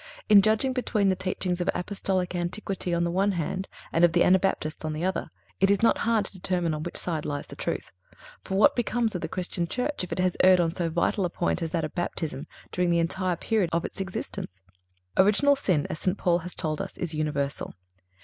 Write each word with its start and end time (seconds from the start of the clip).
In 0.29 0.41
judging 0.41 0.73
between 0.73 1.09
the 1.09 1.15
teachings 1.15 1.61
of 1.61 1.69
Apostolical 1.75 2.39
antiquity 2.39 2.91
on 2.91 3.03
the 3.03 3.11
one 3.11 3.33
hand 3.33 3.67
and 3.91 4.03
of 4.03 4.13
the 4.13 4.23
Anabaptists 4.23 4.83
on 4.83 4.93
the 4.93 5.03
other, 5.05 5.29
it 5.59 5.69
is 5.69 5.83
not 5.83 5.99
hard 5.99 6.25
to 6.25 6.31
determine 6.33 6.73
on 6.73 6.81
which 6.81 6.97
side 6.97 7.23
lies 7.23 7.45
the 7.45 7.55
truth; 7.55 7.91
for, 8.41 8.55
what 8.57 8.75
becomes 8.75 9.13
of 9.13 9.21
the 9.21 9.27
Christian 9.27 9.67
Church, 9.67 10.03
if 10.03 10.11
it 10.11 10.17
has 10.17 10.35
erred 10.43 10.59
on 10.59 10.73
so 10.73 10.89
vital 10.89 11.23
a 11.23 11.29
point 11.29 11.61
as 11.61 11.69
that 11.69 11.85
of 11.85 11.93
Baptism 11.93 12.47
during 12.71 12.89
the 12.89 12.97
entire 12.97 13.35
period 13.35 13.69
of 13.71 13.85
its 13.85 14.01
existence? 14.01 14.63
Original 15.17 15.55
sin, 15.55 15.85
as 15.87 15.99
St. 15.99 16.17
Paul 16.17 16.39
has 16.39 16.55
told 16.55 16.81
us, 16.81 16.97
is 16.97 17.13
universal. 17.13 17.75